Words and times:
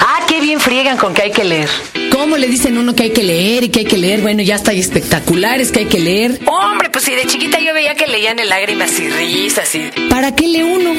Ah, 0.00 0.20
qué 0.28 0.40
bien 0.40 0.60
friegan 0.60 0.96
con 0.96 1.14
que 1.14 1.22
hay 1.22 1.30
que 1.30 1.44
leer. 1.44 1.68
¿Cómo 2.10 2.36
le 2.36 2.48
dicen 2.48 2.76
uno 2.78 2.94
que 2.94 3.04
hay 3.04 3.10
que 3.10 3.22
leer 3.22 3.64
y 3.64 3.68
que 3.68 3.80
hay 3.80 3.84
que 3.86 3.98
leer? 3.98 4.20
Bueno, 4.20 4.42
ya 4.42 4.56
está 4.56 4.72
espectaculares 4.72 5.70
que 5.70 5.80
hay 5.80 5.86
que 5.86 6.00
leer. 6.00 6.40
Hombre, 6.46 6.90
pues 6.90 7.04
si 7.04 7.12
de 7.14 7.24
chiquita 7.26 7.60
yo 7.60 7.72
veía 7.74 7.94
que 7.94 8.06
leían 8.06 8.38
en 8.38 8.48
lágrimas 8.48 8.98
y 8.98 9.08
risas 9.08 9.74
y... 9.74 9.90
¿Para 10.08 10.34
qué 10.34 10.48
lee 10.48 10.62
uno? 10.62 10.92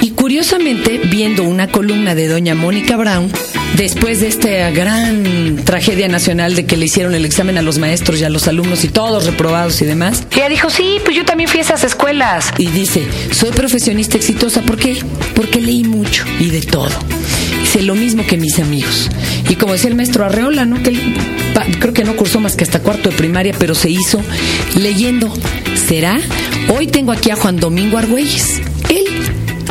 Y 0.00 0.10
curiosamente, 0.10 1.00
viendo 1.04 1.42
una 1.42 1.68
columna 1.68 2.14
de 2.14 2.28
doña 2.28 2.54
Mónica 2.54 2.96
Brown, 2.96 3.30
después 3.74 4.20
de 4.20 4.28
esta 4.28 4.70
gran 4.70 5.62
tragedia 5.64 6.08
nacional 6.08 6.54
de 6.54 6.66
que 6.66 6.76
le 6.76 6.86
hicieron 6.86 7.14
el 7.14 7.24
examen 7.24 7.58
a 7.58 7.62
los 7.62 7.78
maestros 7.78 8.20
y 8.20 8.24
a 8.24 8.28
los 8.28 8.46
alumnos 8.46 8.84
y 8.84 8.88
todos 8.88 9.24
reprobados 9.26 9.80
y 9.82 9.86
demás, 9.86 10.24
Ella 10.32 10.48
dijo, 10.48 10.70
sí, 10.70 10.98
pues 11.04 11.16
yo 11.16 11.24
también 11.24 11.48
fui 11.48 11.60
a 11.60 11.62
esas 11.62 11.82
escuelas. 11.84 12.52
y 12.58 12.68
dice, 12.68 13.06
soy 13.32 13.50
profesionista 13.50 14.16
exitosa, 14.16 14.62
¿por 14.62 14.76
qué? 14.76 14.96
Porque 15.34 15.60
leí 15.60 15.84
mucho 15.84 16.24
y 16.38 16.50
de 16.50 16.60
todo. 16.62 16.90
Hice 17.76 17.84
lo 17.84 17.94
mismo 17.94 18.26
que 18.26 18.38
mis 18.38 18.58
amigos. 18.58 19.10
Y 19.50 19.56
como 19.56 19.74
decía 19.74 19.90
el 19.90 19.96
maestro 19.96 20.24
Arreola, 20.24 20.64
¿no? 20.64 20.82
Que 20.82 20.88
él, 20.90 21.14
pa- 21.52 21.66
creo 21.78 21.92
que 21.92 22.04
no 22.04 22.16
cursó 22.16 22.40
más 22.40 22.56
que 22.56 22.64
hasta 22.64 22.80
cuarto 22.80 23.10
de 23.10 23.16
primaria, 23.16 23.54
pero 23.58 23.74
se 23.74 23.90
hizo 23.90 24.22
leyendo. 24.76 25.30
¿Será? 25.86 26.18
Hoy 26.74 26.86
tengo 26.86 27.12
aquí 27.12 27.30
a 27.30 27.36
Juan 27.36 27.58
Domingo 27.58 27.98
Argüelles. 27.98 28.62
Él, 28.88 29.04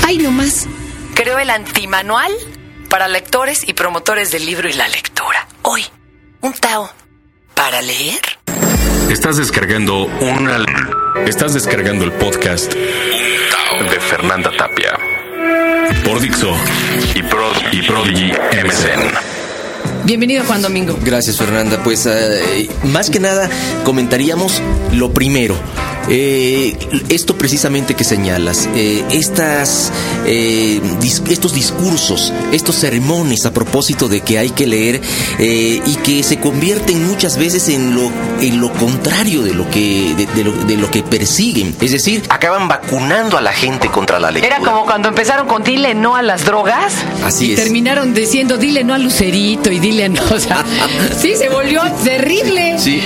ay 0.05 0.19
nomás. 0.19 0.67
Creó 1.15 1.39
el 1.39 1.49
antimanual 1.49 2.31
para 2.91 3.07
lectores 3.07 3.67
y 3.67 3.73
promotores 3.73 4.29
del 4.29 4.45
libro 4.45 4.69
y 4.69 4.73
la 4.73 4.87
lectura. 4.87 5.47
Hoy, 5.63 5.81
un 6.41 6.53
Tao 6.53 6.87
para 7.55 7.81
leer. 7.81 8.21
Estás 9.09 9.37
descargando 9.37 10.05
una. 10.05 10.63
Estás 11.25 11.55
descargando 11.55 12.05
el 12.05 12.11
podcast 12.11 12.71
de 12.71 13.99
Fernanda 13.99 14.51
Tapia 14.55 14.95
por 16.03 16.19
Dixo 16.19 16.51
y, 17.13 17.23
Pro, 17.23 17.51
y 17.71 17.81
Prodigy 17.83 18.31
MSN. 18.31 20.05
Bienvenido, 20.05 20.43
Juan 20.45 20.61
Domingo. 20.61 20.97
Gracias, 21.03 21.37
Fernanda. 21.37 21.81
Pues 21.83 22.05
eh, 22.05 22.69
más 22.83 23.09
que 23.09 23.19
nada 23.19 23.49
comentaríamos 23.83 24.61
lo 24.93 25.11
primero. 25.11 25.55
Eh, 26.09 26.77
esto 27.09 27.35
precisamente 27.37 27.95
que 27.95 28.03
señalas, 28.03 28.69
eh, 28.75 29.03
estas, 29.11 29.91
eh, 30.25 30.79
dis- 31.01 31.21
estos 31.31 31.53
discursos, 31.53 32.31
estos 32.51 32.75
sermones 32.75 33.45
a 33.45 33.51
propósito 33.53 34.07
de 34.07 34.21
que 34.21 34.37
hay 34.37 34.51
que 34.51 34.67
leer 34.67 35.01
eh, 35.39 35.81
y 35.85 35.95
que 35.97 36.21
se 36.23 36.39
convierten 36.39 37.07
muchas 37.07 37.37
veces 37.37 37.69
en 37.69 37.95
lo, 37.95 38.11
en 38.39 38.61
lo 38.61 38.71
contrario 38.73 39.41
de 39.41 39.53
lo, 39.53 39.69
que, 39.69 40.13
de, 40.15 40.25
de 40.27 40.43
lo, 40.43 40.51
de 40.51 40.77
lo 40.77 40.91
que 40.91 41.01
persiguen. 41.03 41.75
Es 41.81 41.91
decir, 41.91 42.23
acaban 42.29 42.67
vacunando 42.67 43.37
a 43.37 43.41
la 43.41 43.51
gente 43.53 43.87
contra 43.89 44.19
la 44.19 44.29
lectura. 44.31 44.57
Era 44.57 44.65
como 44.65 44.85
cuando 44.85 45.07
empezaron 45.09 45.47
con 45.47 45.63
dile 45.63 45.95
no 45.95 46.15
a 46.15 46.21
las 46.21 46.45
drogas. 46.45 46.93
Así 47.23 47.47
y 47.47 47.53
es. 47.53 47.59
terminaron 47.63 48.13
diciendo, 48.13 48.57
dile 48.57 48.83
no 48.83 48.93
a 48.93 48.97
Lucerito 48.99 49.71
y 49.71 49.79
dile 49.79 50.09
no. 50.09 50.21
O 50.31 50.39
sea, 50.39 50.63
sí, 51.19 51.33
se 51.35 51.49
volvió 51.49 51.81
terrible. 52.03 52.77
Sí. 52.77 53.01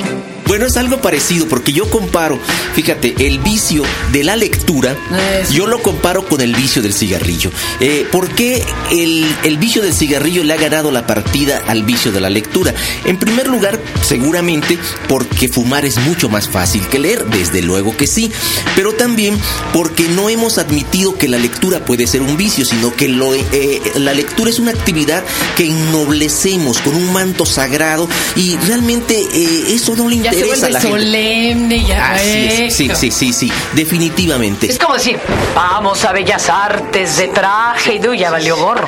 Bueno, 0.49 0.65
es 0.65 0.77
algo 0.77 0.99
parecido 0.99 1.47
porque 1.47 1.73
yo 1.73 1.87
comparo, 1.91 2.39
fíjate, 2.73 3.13
el 3.19 3.37
vicio 3.37 3.83
de 4.11 4.23
la 4.23 4.35
lectura, 4.35 4.97
Eso. 5.43 5.53
yo 5.53 5.67
lo 5.67 5.79
comparo 5.83 6.25
con 6.25 6.41
el 6.41 6.55
vicio 6.55 6.81
del 6.81 6.91
cigarrillo. 6.91 7.51
Eh, 7.79 8.07
¿Por 8.11 8.29
qué 8.29 8.63
el, 8.91 9.27
el 9.43 9.59
vicio 9.59 9.83
del 9.83 9.93
cigarrillo 9.93 10.43
le 10.43 10.53
ha 10.53 10.57
ganado 10.57 10.89
la 10.89 11.05
partida 11.05 11.61
al 11.67 11.83
vicio 11.83 12.11
de 12.11 12.19
la 12.19 12.31
lectura? 12.31 12.73
En 13.05 13.17
primer 13.17 13.47
lugar, 13.47 13.79
seguramente 14.01 14.79
porque 15.07 15.49
fumar 15.49 15.85
es 15.85 15.99
mucho 15.99 16.29
más 16.29 16.49
fácil 16.49 16.81
que 16.87 16.97
leer, 16.97 17.25
desde 17.25 17.61
luego 17.61 17.95
que 17.95 18.07
sí, 18.07 18.31
pero 18.75 18.93
también 18.93 19.37
porque 19.71 20.07
no 20.07 20.29
hemos 20.29 20.57
admitido 20.57 21.15
que 21.15 21.27
la 21.27 21.37
lectura 21.37 21.85
puede 21.85 22.07
ser 22.07 22.23
un 22.23 22.37
vicio, 22.37 22.65
sino 22.65 22.95
que 22.95 23.07
lo, 23.07 23.35
eh, 23.35 23.81
la 23.97 24.15
lectura 24.15 24.49
es 24.49 24.57
una 24.57 24.71
actividad 24.71 25.23
que 25.55 25.65
ennoblecemos 25.65 26.79
con 26.79 26.95
un 26.95 27.13
manto 27.13 27.45
sagrado 27.45 28.09
y 28.35 28.57
realmente 28.65 29.15
eh, 29.31 29.73
eso 29.75 29.95
no 29.95 30.09
le 30.09 30.15
interesa 30.15 30.38
a 30.41 30.45
vuelve 30.47 30.69
la 30.69 30.81
gente. 30.81 30.97
solemne, 30.99 31.85
ya. 31.85 32.13
Así 32.13 32.47
es, 32.49 32.75
sí, 32.75 32.89
sí, 32.95 33.11
sí, 33.11 33.33
sí, 33.33 33.51
definitivamente. 33.73 34.67
Es 34.67 34.77
como 34.77 34.95
decir, 34.95 35.19
vamos 35.55 36.03
a 36.05 36.11
Bellas 36.11 36.49
Artes 36.49 37.17
de 37.17 37.27
traje 37.27 37.95
y 37.95 38.17
ya 38.17 38.31
valió 38.31 38.57
gorro. 38.57 38.87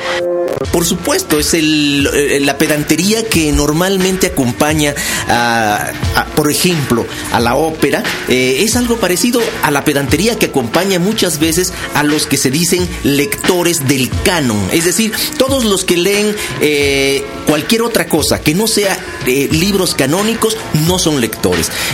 Por 0.72 0.86
supuesto, 0.86 1.40
es 1.40 1.54
el, 1.54 2.08
eh, 2.14 2.40
la 2.42 2.58
pedantería 2.58 3.26
que 3.28 3.52
normalmente 3.52 4.28
acompaña, 4.28 4.94
a, 5.28 5.92
a, 6.16 6.26
por 6.36 6.50
ejemplo, 6.52 7.06
a 7.32 7.40
la 7.40 7.56
ópera. 7.56 8.04
Eh, 8.30 8.58
es 8.64 8.76
algo 8.76 8.98
parecido 8.98 9.42
a 9.64 9.72
la 9.72 9.84
pedantería 9.84 10.38
que 10.38 10.48
acompaña 10.48 11.00
muchas 11.00 11.40
veces 11.40 11.74
a 11.94 12.04
los 12.04 12.26
que 12.26 12.38
se 12.38 12.52
dicen 12.52 12.88
lectores 13.04 13.88
del 13.88 14.10
canon. 14.24 14.62
Es 14.72 14.86
decir, 14.86 15.12
todos 15.38 15.66
los 15.66 15.84
que 15.84 15.98
leen 15.98 16.36
eh, 16.62 17.26
cualquier 17.48 17.82
otra 17.82 18.08
cosa 18.08 18.40
que 18.42 18.54
no 18.54 18.68
sea 18.68 18.98
eh, 19.26 19.50
libros 19.52 19.96
canónicos 19.96 20.56
no 20.88 21.00
son 21.00 21.20
lectores. 21.20 21.41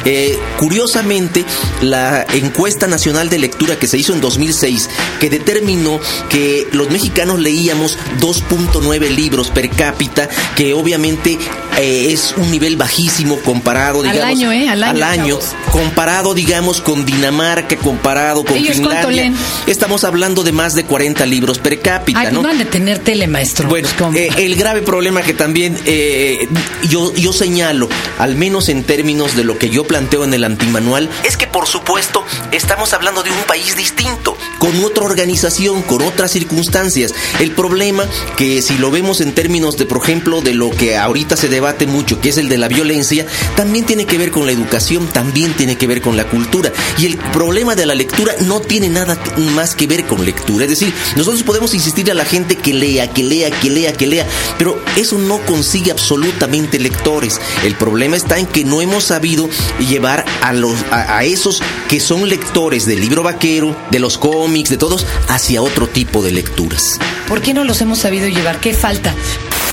Eh, 0.05 0.37
curiosamente, 0.57 1.45
la 1.81 2.25
encuesta 2.33 2.87
nacional 2.87 3.29
de 3.29 3.39
lectura 3.39 3.77
que 3.77 3.87
se 3.87 3.97
hizo 3.97 4.13
en 4.13 4.21
2006, 4.21 4.89
que 5.19 5.29
determinó 5.29 5.99
que 6.29 6.67
los 6.71 6.89
mexicanos 6.89 7.39
leíamos 7.39 7.97
2.9 8.19 9.09
libros 9.09 9.49
per 9.49 9.69
cápita, 9.69 10.29
que 10.55 10.73
obviamente 10.73 11.37
eh, 11.77 12.11
es 12.11 12.33
un 12.37 12.49
nivel 12.51 12.75
bajísimo 12.75 13.37
comparado, 13.39 14.01
Al 14.03 14.11
digamos, 14.11 14.25
año, 14.37 14.51
¿eh? 14.51 14.69
Al 14.69 14.83
año, 14.83 15.05
año, 15.05 15.39
chavos. 15.39 15.55
comparado, 15.71 16.33
digamos, 16.33 16.81
con 16.81 17.05
Dinamarca, 17.05 17.75
comparado 17.77 18.43
con 18.43 18.57
¿Ellos 18.57 18.79
cuánto 18.81 19.09
Finlandia. 19.09 19.33
Estamos 19.67 20.03
hablando 20.03 20.43
de 20.43 20.51
más 20.51 20.73
de 20.75 20.85
40 20.85 21.25
libros 21.25 21.59
per 21.59 21.79
cápita, 21.79 22.19
Ay, 22.19 22.29
¿no? 22.33 22.41
no 22.41 22.49
han 22.49 22.57
de 22.57 22.65
tener 22.65 22.99
tele, 22.99 23.27
maestro. 23.27 23.67
Bueno, 23.69 23.87
Pues, 23.97 24.15
eh, 24.15 24.29
el 24.37 24.55
grave 24.55 24.81
problema 24.81 25.21
que 25.21 25.33
también 25.33 25.77
eh, 25.85 26.47
yo, 26.89 27.13
yo 27.13 27.31
señalo, 27.33 27.89
al 28.17 28.35
menos 28.35 28.69
en 28.69 28.83
términos 28.83 29.35
de 29.35 29.43
lo 29.43 29.57
que 29.57 29.69
yo 29.69 29.83
planteo 29.85 30.23
en 30.23 30.33
el 30.33 30.43
antimanual, 30.43 31.09
es 31.25 31.37
que 31.37 31.47
por 31.47 31.67
supuesto 31.67 32.25
estamos 32.51 32.93
hablando 32.93 33.23
de 33.23 33.31
un 33.31 33.43
país 33.47 33.75
distinto, 33.75 34.35
con 34.59 34.83
otra 34.83 35.03
organización, 35.03 35.81
con 35.83 36.01
otras 36.01 36.31
circunstancias. 36.31 37.13
El 37.39 37.51
problema 37.51 38.05
que 38.35 38.61
si 38.61 38.77
lo 38.77 38.89
vemos 38.91 39.21
en 39.21 39.33
términos 39.33 39.77
de, 39.77 39.85
por 39.85 40.01
ejemplo, 40.03 40.41
de 40.41 40.53
lo 40.53 40.71
que 40.71 40.97
ahorita 40.97 41.35
se 41.37 41.47
debate 41.49 41.66
mucho, 41.87 42.19
que 42.21 42.29
es 42.29 42.37
el 42.37 42.49
de 42.49 42.57
la 42.57 42.67
violencia, 42.67 43.25
también 43.55 43.85
tiene 43.85 44.05
que 44.05 44.17
ver 44.17 44.31
con 44.31 44.45
la 44.45 44.51
educación, 44.51 45.07
también 45.07 45.53
tiene 45.53 45.77
que 45.77 45.87
ver 45.87 46.01
con 46.01 46.15
la 46.15 46.25
cultura. 46.25 46.71
Y 46.97 47.05
el 47.05 47.17
problema 47.17 47.75
de 47.75 47.85
la 47.85 47.95
lectura 47.95 48.33
no 48.41 48.59
tiene 48.61 48.89
nada 48.89 49.17
más 49.55 49.75
que 49.75 49.87
ver 49.87 50.05
con 50.05 50.25
lectura. 50.25 50.65
Es 50.65 50.71
decir, 50.71 50.93
nosotros 51.15 51.43
podemos 51.43 51.73
insistir 51.73 52.09
a 52.11 52.13
la 52.13 52.25
gente 52.25 52.55
que 52.55 52.73
lea, 52.73 53.11
que 53.11 53.23
lea, 53.23 53.49
que 53.51 53.69
lea, 53.69 53.93
que 53.93 54.07
lea, 54.07 54.25
pero 54.57 54.81
eso 54.95 55.17
no 55.17 55.39
consigue 55.39 55.91
absolutamente 55.91 56.79
lectores. 56.79 57.39
El 57.63 57.75
problema 57.75 58.15
está 58.15 58.37
en 58.37 58.45
que 58.45 58.63
no 58.63 58.81
hemos 58.81 59.05
sabido 59.05 59.49
llevar 59.79 60.25
a, 60.41 60.53
los, 60.53 60.75
a, 60.91 61.17
a 61.17 61.23
esos 61.23 61.61
que 61.89 61.99
son 61.99 62.29
lectores 62.29 62.85
del 62.85 63.01
libro 63.01 63.23
vaquero, 63.23 63.75
de 63.91 63.99
los 63.99 64.17
cómics, 64.17 64.69
de 64.69 64.77
todos, 64.77 65.05
hacia 65.27 65.61
otro 65.61 65.87
tipo 65.87 66.21
de 66.21 66.31
lecturas. 66.31 66.99
¿Por 67.27 67.41
qué 67.41 67.53
no 67.53 67.63
los 67.63 67.81
hemos 67.81 67.99
sabido 67.99 68.27
llevar? 68.27 68.59
¿Qué 68.59 68.73
falta? 68.73 69.13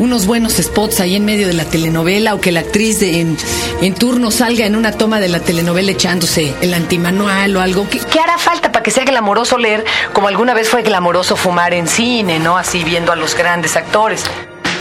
Unos 0.01 0.27
buenos 0.27 0.55
spots 0.55 0.99
ahí 1.01 1.15
en 1.15 1.25
medio 1.25 1.47
de 1.47 1.53
la 1.53 1.65
telenovela 1.65 2.35
o 2.35 2.41
que 2.41 2.51
la 2.51 2.61
actriz 2.61 2.99
de- 2.99 3.21
en, 3.21 3.37
en 3.81 3.95
turno 3.95 4.31
salga 4.33 4.67
en 4.67 4.75
una 4.75 4.91
toma 4.93 5.21
de 5.21 5.29
la 5.29 5.39
telenovela 5.41 5.93
echándose 5.93 6.53
el 6.63 6.75
antimanual 6.75 7.57
o 7.57 7.61
algo. 7.61 7.89
¿Qué, 7.89 8.01
¿Qué 8.01 8.19
hará 8.19 8.37
falta 8.39 8.73
para 8.73 8.83
que 8.83 8.91
sea 8.91 9.05
glamoroso 9.05 9.57
leer 9.57 9.85
como 10.13 10.27
alguna 10.27 10.53
vez 10.53 10.69
fue 10.69 10.83
glamoroso 10.83 11.37
fumar 11.37 11.75
en 11.75 11.87
cine, 11.87 12.41
¿no? 12.41 12.59
Así 12.59 12.83
viendo 12.83 13.13
a 13.13 13.17
los 13.17 13.37
grandes 13.37 13.77
actores. 13.77 14.25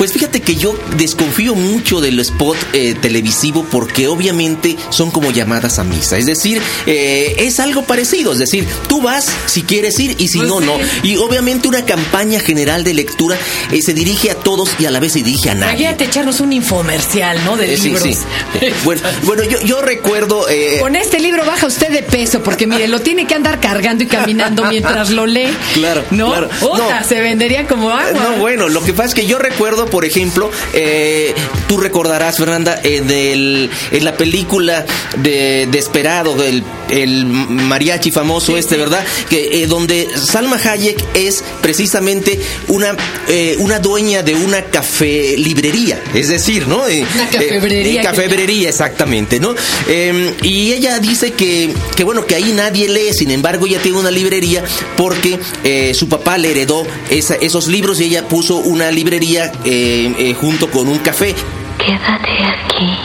Pues 0.03 0.11
fíjate 0.11 0.41
que 0.41 0.57
yo 0.57 0.75
desconfío 0.97 1.55
mucho 1.55 2.01
del 2.01 2.19
spot 2.19 2.57
eh, 2.73 2.93
televisivo 3.01 3.65
porque 3.71 4.09
obviamente 4.09 4.75
son 4.89 5.11
como 5.11 5.31
llamadas 5.31 5.79
a 5.79 5.85
misa. 5.85 6.17
Es 6.17 6.25
decir, 6.25 6.61
eh, 6.87 7.35
es 7.37 7.61
algo 7.61 7.83
parecido. 7.83 8.33
Es 8.33 8.39
decir, 8.39 8.67
tú 8.89 9.01
vas 9.01 9.31
si 9.45 9.61
quieres 9.61 9.97
ir 10.01 10.17
y 10.19 10.27
si 10.27 10.39
Pues 10.39 10.49
no, 10.49 10.59
sí. 10.59 10.65
no. 10.65 10.73
Y 11.03 11.15
obviamente 11.15 11.69
una 11.69 11.85
campaña 11.85 12.41
general 12.41 12.83
de 12.83 12.95
lectura 12.95 13.37
eh, 13.71 13.81
se 13.81 13.93
dirige 13.93 14.29
a 14.29 14.35
todos 14.35 14.71
y 14.77 14.87
a 14.87 14.91
la 14.91 14.99
vez 14.99 15.13
se 15.13 15.19
dirige 15.23 15.51
a 15.51 15.55
nadie. 15.55 15.71
Imagínate 15.71 16.03
echarnos 16.03 16.41
un 16.41 16.51
infomercial, 16.51 17.41
¿no? 17.45 17.55
De 17.55 17.73
Eh, 17.73 17.77
sí, 17.77 17.83
libros. 17.91 18.03
sí. 18.03 18.17
Bueno, 18.83 19.01
bueno 19.23 19.43
yo, 19.45 19.61
yo 19.61 19.81
recuerdo... 19.81 20.45
Con 20.81 20.97
este 20.97 21.19
libro 21.21 21.45
baja 21.45 21.65
usted 21.65 21.87
de 21.91 22.03
peso, 22.03 22.43
porque 22.43 22.67
mire, 22.67 22.89
lo 22.89 22.99
tiene 22.99 23.25
que 23.25 23.35
andar 23.35 23.61
cargando 23.61 24.03
y 24.03 24.07
caminando 24.07 24.65
mientras 24.69 25.11
lo 25.11 25.25
lee. 25.25 25.47
Claro, 25.75 26.03
¿No? 26.11 26.27
claro. 26.29 26.49
Otra, 26.59 26.99
No. 26.99 27.07
se 27.07 27.21
vendería 27.21 27.67
como 27.67 27.89
agua. 27.91 28.11
No, 28.11 28.35
bueno, 28.41 28.67
lo 28.67 28.83
que 28.83 28.91
pasa 28.91 29.07
es 29.07 29.15
que 29.15 29.25
yo 29.27 29.39
recuerdo, 29.39 29.92
por 29.93 30.05
ejemplo, 30.05 30.49
eh, 30.73 31.35
tú 31.67 31.77
recordarás, 31.77 32.37
Fernanda, 32.37 32.73
el- 32.83 33.69
en 33.91 34.03
la 34.03 34.17
película 34.17 34.85
de 35.17 35.67
Desperado, 35.71 36.35
el, 36.43 36.63
el 36.89 37.25
mariachi 37.27 38.09
famoso 38.11 38.57
este, 38.57 38.75
¿verdad? 38.75 39.05
Que 39.29 39.61
eh, 39.61 39.67
donde 39.67 40.07
Salma 40.17 40.55
Hayek 40.57 40.97
es 41.13 41.43
precisamente 41.61 42.39
una, 42.69 42.95
eh, 43.27 43.55
una 43.59 43.77
dueña 43.77 44.23
de 44.23 44.33
una 44.33 44.63
café 44.63 45.35
librería, 45.37 46.01
es 46.15 46.29
decir, 46.29 46.67
¿no? 46.67 46.87
Eh, 46.87 47.05
Una 47.13 47.29
cafebrería 47.29 48.01
eh, 48.01 48.03
cafebrería, 48.03 48.69
exactamente, 48.69 49.39
¿no? 49.39 49.53
Eh, 49.87 50.33
y 50.41 50.71
ella 50.73 50.97
dice 50.97 51.33
que, 51.33 51.69
que, 51.95 52.03
bueno, 52.03 52.25
que 52.25 52.33
ahí 52.33 52.51
nadie 52.55 52.89
lee, 52.89 53.13
sin 53.13 53.29
embargo, 53.29 53.67
ella 53.67 53.79
tiene 53.79 53.99
una 53.99 54.09
librería 54.09 54.63
porque 54.97 55.37
eh, 55.63 55.93
su 55.93 56.09
papá 56.09 56.39
le 56.39 56.49
heredó 56.49 56.83
esa- 57.11 57.35
esos 57.35 57.67
libros 57.67 57.99
y 58.01 58.05
ella 58.05 58.27
puso 58.27 58.55
una 58.57 58.89
librería 58.89 59.51
eh, 59.65 59.81
eh, 59.85 60.33
junto 60.33 60.69
con 60.69 60.87
un 60.87 60.99
café. 60.99 61.35
Quédate 61.77 62.43
aquí 62.43 62.97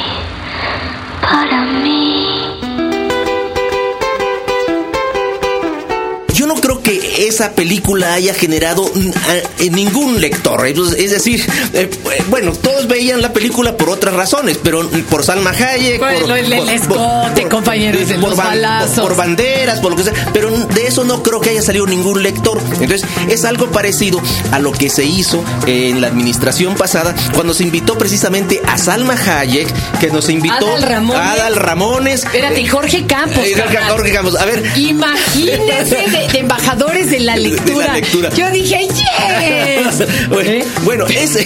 para 1.20 1.64
mí. 1.64 2.07
Esa 7.26 7.52
película 7.52 8.14
haya 8.14 8.34
generado 8.34 8.90
en 9.58 9.72
ningún 9.72 10.20
lector. 10.20 10.66
Es 10.66 11.10
decir, 11.10 11.44
eh, 11.74 11.90
bueno, 12.30 12.52
todos 12.52 12.86
veían 12.88 13.20
la 13.22 13.32
película 13.32 13.76
por 13.76 13.90
otras 13.90 14.14
razones, 14.14 14.58
pero 14.62 14.88
por 15.10 15.24
Salma 15.24 15.50
Hayek, 15.50 15.98
Bueno, 15.98 16.20
por, 16.26 16.38
el- 16.38 16.52
el 16.52 16.68
escote, 16.68 17.48
compañeros, 17.48 18.08
de 18.08 18.16
los 18.18 18.36
balazos. 18.36 19.00
por 19.00 19.16
banderas, 19.16 19.80
por 19.80 19.90
lo 19.92 19.96
que 19.96 20.04
sea, 20.04 20.12
pero 20.32 20.50
de 20.50 20.86
eso 20.86 21.04
no 21.04 21.22
creo 21.22 21.40
que 21.40 21.50
haya 21.50 21.62
salido 21.62 21.86
ningún 21.86 22.22
lector. 22.22 22.60
Entonces, 22.80 23.02
es 23.28 23.44
algo 23.44 23.70
parecido 23.70 24.20
a 24.52 24.58
lo 24.58 24.72
que 24.72 24.88
se 24.90 25.04
hizo 25.04 25.42
en 25.66 26.00
la 26.00 26.06
administración 26.08 26.74
pasada 26.74 27.14
cuando 27.34 27.54
se 27.54 27.64
invitó 27.64 27.98
precisamente 27.98 28.60
a 28.66 28.78
Salma 28.78 29.14
Hayek, 29.14 29.68
que 30.00 30.08
nos 30.08 30.28
invitó 30.28 30.54
Adal 30.68 30.82
Ramones. 30.82 31.20
a 31.22 31.32
Adal 31.32 31.56
Ramones. 31.56 32.24
Espérate, 32.24 32.66
Jorge 32.68 33.06
Campos. 33.06 33.44
Eh, 33.44 33.54
Jorge- 33.88 34.12
Campos. 34.12 34.36
A 34.36 34.44
ver, 34.44 34.62
Imagínense 34.76 35.96
de, 36.10 36.28
de 36.32 36.38
embajadores 36.38 37.07
de 37.10 37.20
la 37.20 37.36
De- 37.36 37.50
de 37.50 37.74
la 37.74 37.94
lectura. 37.94 38.30
Yo 38.34 38.50
dije, 38.50 38.86
yes. 38.88 40.08
bueno, 40.28 40.50
¿Eh? 40.50 40.64
bueno, 40.84 41.06
es, 41.06 41.36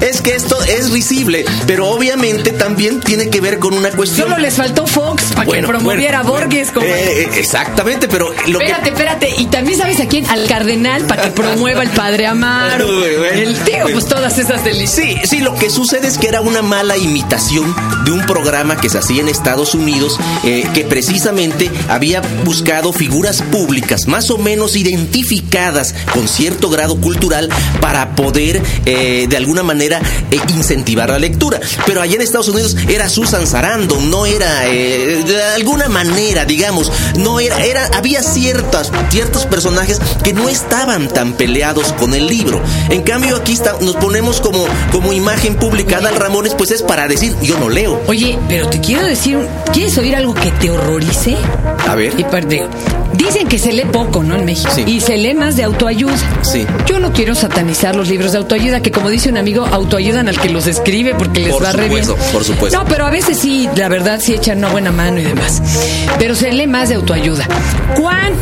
es 0.00 0.20
que 0.20 0.34
esto 0.34 0.62
es 0.64 0.90
risible, 0.90 1.44
pero 1.66 1.88
obviamente 1.88 2.52
también 2.52 3.00
tiene 3.00 3.28
que 3.30 3.40
ver 3.40 3.58
con 3.58 3.74
una 3.74 3.90
cuestión. 3.90 4.28
Solo 4.28 4.38
les 4.40 4.54
faltó 4.54 4.86
Fox 4.86 5.24
para 5.34 5.44
Bueno, 5.46 5.68
que 5.68 5.74
promoviera 5.74 6.22
bueno, 6.22 6.36
a 6.36 6.40
Borges. 6.42 6.70
como- 6.70 6.86
eh, 6.86 7.22
eh, 7.22 7.28
exactamente, 7.36 8.08
pero 8.08 8.32
lo 8.46 8.60
Espérate, 8.60 8.82
que. 8.84 8.88
espérate. 8.90 9.34
Y 9.38 9.46
también 9.46 9.78
sabes 9.78 10.00
a 10.00 10.06
quién? 10.06 10.26
Al 10.28 10.46
cardenal 10.46 11.02
para 11.06 11.22
que 11.24 11.30
promueva 11.30 11.82
el 11.82 11.90
padre 11.90 12.26
Amaro. 12.26 12.86
El 13.36 13.56
tío, 13.60 13.84
pues 13.92 14.06
todas 14.06 14.38
esas 14.38 14.64
delicias. 14.64 14.90
Sí, 15.06 15.16
sí, 15.24 15.38
lo 15.40 15.54
que 15.56 15.70
sucede 15.70 16.06
es 16.08 16.18
que 16.18 16.28
era 16.28 16.40
una 16.40 16.62
mala 16.62 16.96
imitación 16.96 17.74
de 18.04 18.12
un 18.12 18.24
programa 18.26 18.76
que 18.80 18.88
se 18.88 18.98
hacía 18.98 19.20
en 19.20 19.28
Estados 19.28 19.74
Unidos, 19.74 20.18
eh, 20.44 20.64
que 20.74 20.84
precisamente 20.84 21.70
había 21.88 22.20
buscado 22.44 22.92
figuras 22.92 23.42
públicas 23.42 24.06
más 24.06 24.30
o 24.30 24.38
menos 24.38 24.65
identificadas 24.74 25.94
con 26.12 26.26
cierto 26.26 26.70
grado 26.70 27.00
cultural 27.00 27.48
para 27.80 28.16
poder 28.16 28.62
eh, 28.84 29.26
de 29.28 29.36
alguna 29.36 29.62
manera 29.62 30.00
eh, 30.30 30.40
incentivar 30.54 31.10
la 31.10 31.18
lectura. 31.18 31.60
Pero 31.86 32.00
allá 32.00 32.16
en 32.16 32.22
Estados 32.22 32.48
Unidos 32.48 32.76
era 32.88 33.08
Susan 33.08 33.46
Sarandon, 33.46 34.10
no 34.10 34.26
era 34.26 34.66
eh, 34.66 35.22
de 35.24 35.42
alguna 35.54 35.88
manera, 35.88 36.44
digamos, 36.44 36.90
no 37.18 37.38
era, 37.38 37.64
era, 37.64 37.86
había 37.94 38.22
ciertas, 38.22 38.90
ciertos 39.10 39.46
personajes 39.46 40.00
que 40.24 40.32
no 40.32 40.48
estaban 40.48 41.08
tan 41.08 41.34
peleados 41.34 41.92
con 41.92 42.14
el 42.14 42.26
libro. 42.26 42.60
En 42.88 43.02
cambio 43.02 43.36
aquí 43.36 43.52
está, 43.52 43.76
nos 43.80 43.96
ponemos 43.96 44.40
como, 44.40 44.66
como 44.90 45.12
imagen 45.12 45.56
pública 45.56 45.98
Adal 45.98 46.16
Ramones, 46.16 46.54
pues 46.54 46.70
es 46.70 46.82
para 46.82 47.08
decir, 47.08 47.34
yo 47.42 47.58
no 47.58 47.68
leo. 47.68 48.00
Oye, 48.06 48.38
pero 48.48 48.68
te 48.68 48.80
quiero 48.80 49.04
decir, 49.04 49.38
¿quieres 49.72 49.96
oír 49.98 50.16
algo 50.16 50.34
que 50.34 50.50
te 50.52 50.70
horrorice? 50.70 51.36
A 51.88 51.94
ver. 51.94 52.14
Y 52.18 52.24
dicen 53.14 53.48
que 53.48 53.58
se 53.58 53.72
lee 53.72 53.84
poco, 53.92 54.22
¿no? 54.22 54.36
En 54.36 54.44
México. 54.44 54.70
Sí. 54.74 54.84
Y 54.86 55.00
se 55.00 55.16
lee 55.16 55.34
más 55.34 55.56
de 55.56 55.64
autoayuda. 55.64 56.16
Sí. 56.42 56.66
Yo 56.86 56.98
no 56.98 57.12
quiero 57.12 57.34
satanizar 57.34 57.94
los 57.96 58.08
libros 58.08 58.32
de 58.32 58.38
autoayuda, 58.38 58.80
que 58.80 58.90
como 58.90 59.08
dice 59.10 59.28
un 59.28 59.36
amigo, 59.38 59.66
autoayudan 59.66 60.28
al 60.28 60.38
que 60.40 60.48
los 60.48 60.66
escribe 60.66 61.14
porque 61.14 61.40
les 61.40 61.52
Por 61.52 61.64
va 61.64 61.72
re 61.72 61.88
bien. 61.88 62.04
supuesto, 62.04 62.32
por 62.32 62.44
supuesto. 62.44 62.78
No, 62.78 62.84
pero 62.88 63.06
a 63.06 63.10
veces 63.10 63.38
sí, 63.38 63.68
la 63.76 63.88
verdad, 63.88 64.20
sí 64.20 64.34
echan 64.34 64.58
una 64.58 64.68
buena 64.68 64.92
mano 64.92 65.20
y 65.20 65.24
demás. 65.24 65.62
Pero 66.18 66.34
se 66.34 66.52
lee 66.52 66.66
más 66.66 66.88
de 66.88 66.96
autoayuda. 66.96 67.46
¿Cuán? 67.96 68.32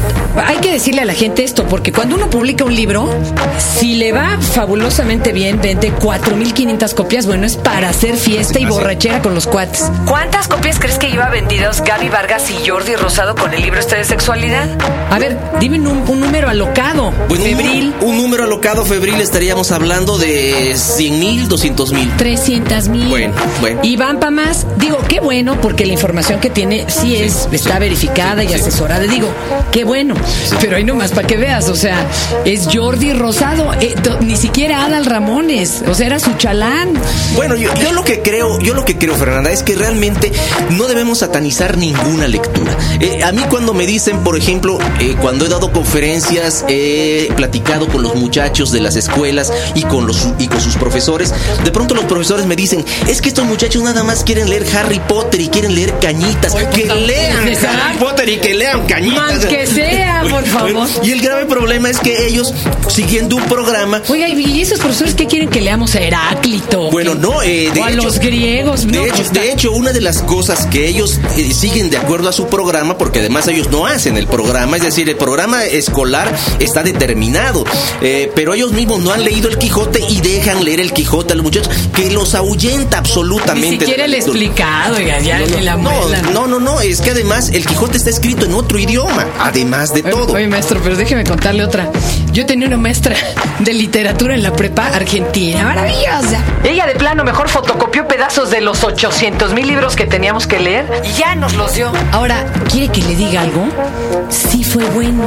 Hay 0.46 0.56
que 0.56 0.72
decirle 0.72 1.02
a 1.02 1.04
la 1.04 1.14
gente 1.14 1.44
esto, 1.44 1.64
porque 1.66 1.92
cuando 1.92 2.16
uno 2.16 2.28
publica 2.28 2.64
un 2.64 2.74
libro, 2.74 3.08
si 3.58 3.94
le 3.94 4.12
va 4.12 4.38
fabulosamente 4.40 5.32
bien, 5.32 5.60
vende 5.62 5.92
4.500 5.94 6.94
copias, 6.94 7.26
bueno, 7.26 7.46
es 7.46 7.56
para 7.56 7.88
hacer 7.88 8.16
fiesta 8.16 8.58
y 8.58 8.64
borrachera 8.64 9.22
con 9.22 9.34
los 9.34 9.46
cuates. 9.46 9.84
¿Cuántas 10.06 10.48
copias 10.48 10.78
crees 10.80 10.98
que 10.98 11.10
lleva 11.10 11.28
vendidos 11.28 11.82
Gaby 11.82 12.08
Vargas 12.08 12.50
y 12.50 12.68
Jordi 12.68 12.96
Rosado 12.96 13.34
con 13.36 13.52
el 13.54 13.62
libro 13.62 13.78
este 13.78 13.96
de 13.96 14.04
sexualidad? 14.04 14.53
A 15.10 15.18
ver, 15.18 15.38
dime 15.60 15.78
un, 15.78 15.86
un 16.08 16.20
número 16.20 16.48
alocado, 16.48 17.12
Pues 17.28 17.40
febril. 17.40 17.94
Un, 18.00 18.16
número 18.16 18.44
alocado 18.44 18.84
febril 18.84 19.20
estaríamos 19.20 19.70
hablando 19.72 20.18
de 20.18 20.74
100 20.76 21.18
mil, 21.20 21.48
200 21.48 21.92
mil. 21.92 22.10
300 22.16 22.88
mil. 22.88 23.08
Bueno, 23.08 23.34
bueno. 23.60 23.80
Y 23.82 23.96
van 23.96 24.18
para 24.18 24.30
más. 24.30 24.66
Digo, 24.78 24.98
qué 25.08 25.20
bueno, 25.20 25.60
porque 25.60 25.86
la 25.86 25.92
información 25.92 26.40
que 26.40 26.50
tiene 26.50 26.86
sí 26.88 27.16
es, 27.16 27.48
está 27.52 27.78
verificada 27.78 28.42
y 28.44 28.52
asesorada. 28.54 29.02
Digo, 29.04 29.28
qué 29.70 29.84
bueno. 29.84 30.14
Pero 30.60 30.76
ahí 30.76 30.84
nomás 30.84 31.10
para 31.12 31.26
que 31.26 31.36
veas, 31.36 31.68
o 31.68 31.76
sea, 31.76 32.06
es 32.44 32.68
Jordi 32.72 33.12
Rosado, 33.12 33.72
eh, 33.80 33.94
to- 34.02 34.18
ni 34.20 34.36
siquiera 34.36 34.84
Adal 34.84 35.06
Ramones, 35.06 35.82
o 35.88 35.94
sea, 35.94 36.06
era 36.06 36.18
su 36.18 36.32
chalán. 36.34 36.92
Bueno, 37.36 37.54
yo, 37.56 37.72
yo 37.74 37.92
lo 37.92 38.04
que 38.04 38.20
creo, 38.22 38.58
yo 38.60 38.74
lo 38.74 38.84
que 38.84 38.96
creo, 38.98 39.14
Fernanda, 39.14 39.50
es 39.52 39.62
que 39.62 39.74
realmente 39.76 40.32
no 40.70 40.86
debemos 40.86 41.18
satanizar 41.18 41.76
ninguna 41.76 42.26
lectura. 42.26 42.76
Eh, 43.00 43.22
a 43.22 43.30
mí 43.32 43.42
cuando 43.48 43.74
me 43.74 43.86
dicen, 43.86 44.18
por 44.20 44.36
ejemplo, 44.36 44.43
eh, 44.46 45.16
cuando 45.22 45.46
he 45.46 45.48
dado 45.48 45.72
conferencias, 45.72 46.66
he 46.68 47.32
platicado 47.34 47.88
con 47.88 48.02
los 48.02 48.14
muchachos 48.14 48.72
de 48.72 48.80
las 48.80 48.94
escuelas 48.94 49.50
y 49.74 49.82
con 49.84 50.06
los 50.06 50.28
y 50.38 50.48
con 50.48 50.60
sus 50.60 50.76
profesores, 50.76 51.32
de 51.64 51.70
pronto 51.70 51.94
los 51.94 52.04
profesores 52.04 52.44
me 52.44 52.54
dicen, 52.54 52.84
es 53.08 53.22
que 53.22 53.28
estos 53.28 53.46
muchachos 53.46 53.82
nada 53.82 54.04
más 54.04 54.22
quieren 54.22 54.50
leer 54.50 54.66
Harry 54.76 55.00
Potter 55.08 55.40
y 55.40 55.48
quieren 55.48 55.74
leer 55.74 55.94
cañitas, 55.98 56.54
Oye, 56.54 56.68
que 56.70 56.94
lean. 56.94 57.48
Harry 57.64 57.98
Potter 57.98 58.28
y 58.28 58.36
que 58.36 58.54
lean 58.54 58.86
cañitas. 58.86 59.16
Man 59.16 59.48
que 59.48 59.66
sea, 59.66 60.24
por 60.28 60.44
favor. 60.44 60.88
Y 61.02 61.12
el 61.12 61.20
grave 61.44 61.60
problema 61.60 61.90
es 61.90 61.98
que 62.00 62.26
ellos, 62.26 62.52
siguiendo 62.88 63.36
un 63.36 63.42
programa, 63.44 64.02
Oiga, 64.08 64.28
¿y 64.28 64.60
esos 64.60 64.78
profesores 64.80 65.14
qué 65.14 65.26
quieren 65.26 65.48
que 65.48 65.60
leamos 65.60 65.94
a 65.94 66.00
Heráclito? 66.00 66.90
Bueno, 66.90 67.14
no, 67.14 67.42
eh, 67.42 67.70
de 67.72 67.80
o 67.80 67.84
a 67.84 67.90
hecho- 67.90 68.02
los 68.02 68.18
griegos. 68.18 68.86
De, 68.86 68.92
no, 68.92 69.04
hecho, 69.04 69.16
pues, 69.16 69.32
de 69.32 69.52
hecho, 69.52 69.72
una 69.72 69.92
de 69.92 70.00
las 70.00 70.22
cosas 70.22 70.66
que 70.66 70.88
ellos 70.88 71.20
eh, 71.36 71.52
siguen 71.52 71.90
de 71.90 71.96
acuerdo 71.98 72.28
a 72.28 72.32
su 72.32 72.46
programa, 72.48 72.98
porque 72.98 73.20
además 73.20 73.46
ellos 73.48 73.70
no 73.70 73.86
hacen 73.86 74.16
el 74.16 74.26
programa, 74.26 74.76
es 74.76 74.82
decir, 74.82 75.08
el 75.08 75.16
programa 75.16 75.64
escolar 75.64 76.34
está 76.58 76.82
determinado, 76.82 77.64
eh, 78.00 78.30
pero 78.34 78.54
ellos 78.54 78.72
mismos 78.72 79.00
no 79.00 79.12
han 79.12 79.24
leído 79.24 79.48
el 79.48 79.58
Quijote 79.58 80.00
y 80.08 80.20
dejan 80.20 80.64
leer 80.64 80.80
el 80.80 80.92
Quijote 80.92 81.32
a 81.32 81.36
los 81.36 81.44
muchachos, 81.44 81.70
que 81.94 82.10
los 82.10 82.34
ahuyenta 82.34 82.98
absolutamente. 82.98 83.70
Ni 83.70 83.78
siquiera 83.78 84.04
el 84.04 84.10
la 84.12 84.16
explicado, 84.18 84.96
oiga, 84.96 85.18
ya 85.20 85.40
No, 85.40 85.60
la 85.60 85.76
no, 85.76 85.90
muelan. 85.90 86.32
no, 86.32 86.46
no, 86.46 86.58
no, 86.60 86.80
es 86.80 87.00
que 87.00 87.10
además 87.10 87.50
el 87.52 87.66
Quijote 87.66 87.96
está 87.96 88.10
escrito 88.10 88.44
en 88.46 88.54
otro 88.54 88.78
idioma, 88.78 89.26
además 89.40 89.92
de 89.94 90.02
todo. 90.02 90.32
Oye, 90.34 90.46
maestro, 90.48 90.80
pero 90.82 90.96
déjeme 90.96 91.24
contarle 91.34 91.64
otra. 91.64 91.90
Yo 92.32 92.46
tenía 92.46 92.68
una 92.68 92.76
maestra 92.76 93.16
de 93.58 93.72
literatura 93.72 94.34
en 94.34 94.44
la 94.44 94.52
prepa 94.52 94.86
argentina, 94.86 95.64
maravillosa. 95.64 96.38
Ella 96.62 96.86
de 96.86 96.94
plano 96.94 97.24
mejor 97.24 97.48
fotocopió 97.48 98.06
pedazos 98.06 98.52
de 98.52 98.60
los 98.60 98.84
800 98.84 99.52
mil 99.52 99.66
libros 99.66 99.96
que 99.96 100.06
teníamos 100.06 100.46
que 100.46 100.60
leer 100.60 100.86
y 101.04 101.18
ya 101.18 101.34
nos 101.34 101.54
los 101.54 101.74
dio. 101.74 101.90
Ahora, 102.12 102.46
¿quiere 102.70 102.92
que 102.92 103.02
le 103.02 103.16
diga 103.16 103.40
algo? 103.40 103.66
Sí 104.28 104.62
fue 104.62 104.84
bueno. 104.90 105.24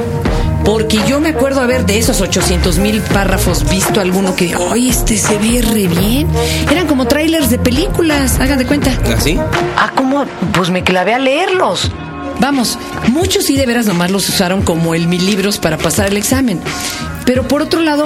Porque 0.63 0.97
yo 1.05 1.19
me 1.19 1.29
acuerdo 1.29 1.59
haber 1.59 1.85
de 1.85 1.97
esos 1.97 2.21
800 2.21 2.77
mil 2.77 3.01
párrafos 3.01 3.69
visto 3.69 3.99
alguno 3.99 4.33
que, 4.33 4.55
¡ay, 4.71 4.89
este 4.89 5.17
se 5.17 5.37
ve 5.37 5.61
re 5.61 5.87
bien! 5.87 6.29
Eran 6.71 6.87
como 6.87 7.05
trailers 7.05 7.49
de 7.49 7.59
películas, 7.59 8.39
hagan 8.39 8.59
de 8.59 8.65
cuenta. 8.65 8.91
¿Así? 9.13 9.37
Ah, 9.75 9.91
¿cómo? 9.93 10.25
Pues 10.53 10.69
me 10.69 10.83
clavé 10.83 11.13
a 11.13 11.19
leerlos. 11.19 11.91
Vamos, 12.39 12.77
muchos 13.09 13.45
sí 13.45 13.55
de 13.55 13.65
veras 13.65 13.87
nomás 13.87 14.11
los 14.11 14.29
usaron 14.29 14.61
como 14.61 14.93
el 14.93 15.07
mil 15.07 15.25
libros 15.25 15.57
para 15.57 15.77
pasar 15.77 16.07
el 16.07 16.17
examen. 16.17 16.59
Pero 17.27 17.47
por 17.47 17.61
otro 17.61 17.81
lado, 17.81 18.05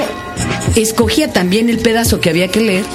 escogía 0.76 1.32
también 1.32 1.70
el 1.70 1.78
pedazo 1.78 2.20
que 2.20 2.30
había 2.30 2.50
que 2.50 2.60
leer, 2.60 2.86